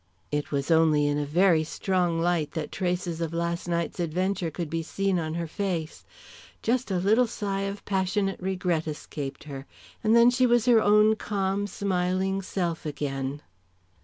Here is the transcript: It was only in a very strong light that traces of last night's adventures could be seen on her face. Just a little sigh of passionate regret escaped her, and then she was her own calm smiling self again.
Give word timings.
It 0.31 0.51
was 0.51 0.71
only 0.71 1.05
in 1.05 1.19
a 1.19 1.27
very 1.27 1.63
strong 1.63 2.19
light 2.19 2.53
that 2.53 2.71
traces 2.71 3.21
of 3.21 3.35
last 3.35 3.67
night's 3.67 3.99
adventures 3.99 4.49
could 4.55 4.67
be 4.67 4.81
seen 4.81 5.19
on 5.19 5.35
her 5.35 5.45
face. 5.45 6.05
Just 6.63 6.89
a 6.89 6.97
little 6.97 7.27
sigh 7.27 7.67
of 7.69 7.85
passionate 7.85 8.39
regret 8.41 8.87
escaped 8.87 9.43
her, 9.43 9.67
and 10.03 10.15
then 10.15 10.31
she 10.31 10.47
was 10.47 10.65
her 10.65 10.81
own 10.81 11.15
calm 11.17 11.67
smiling 11.67 12.41
self 12.41 12.83
again. 12.83 13.43